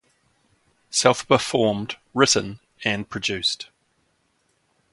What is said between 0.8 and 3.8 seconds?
Self performed, written and produced.